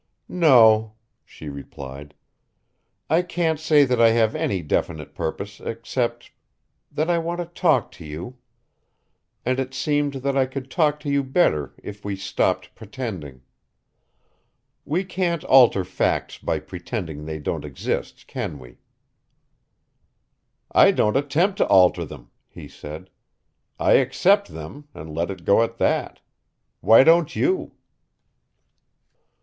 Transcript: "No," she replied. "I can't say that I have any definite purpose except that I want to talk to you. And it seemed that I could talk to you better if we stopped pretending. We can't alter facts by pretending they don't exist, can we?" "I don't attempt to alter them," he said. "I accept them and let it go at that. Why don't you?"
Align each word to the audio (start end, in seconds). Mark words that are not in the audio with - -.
"No," 0.27 0.95
she 1.23 1.47
replied. 1.47 2.15
"I 3.07 3.21
can't 3.21 3.59
say 3.59 3.85
that 3.85 4.01
I 4.01 4.09
have 4.09 4.33
any 4.33 4.63
definite 4.63 5.13
purpose 5.13 5.59
except 5.59 6.31
that 6.91 7.07
I 7.07 7.19
want 7.19 7.37
to 7.39 7.45
talk 7.45 7.91
to 7.91 8.03
you. 8.05 8.37
And 9.45 9.59
it 9.59 9.75
seemed 9.75 10.13
that 10.25 10.35
I 10.35 10.47
could 10.47 10.71
talk 10.71 10.99
to 11.01 11.09
you 11.11 11.23
better 11.23 11.75
if 11.83 12.03
we 12.03 12.15
stopped 12.15 12.73
pretending. 12.73 13.43
We 14.85 15.03
can't 15.03 15.43
alter 15.43 15.83
facts 15.83 16.39
by 16.39 16.61
pretending 16.61 17.25
they 17.25 17.37
don't 17.37 17.63
exist, 17.63 18.25
can 18.25 18.57
we?" 18.57 18.79
"I 20.71 20.89
don't 20.89 21.15
attempt 21.15 21.59
to 21.59 21.67
alter 21.67 22.05
them," 22.05 22.31
he 22.47 22.67
said. 22.67 23.11
"I 23.77 23.91
accept 24.01 24.47
them 24.47 24.87
and 24.95 25.13
let 25.13 25.29
it 25.29 25.45
go 25.45 25.61
at 25.61 25.77
that. 25.77 26.21
Why 26.79 27.03
don't 27.03 27.35
you?" 27.35 27.73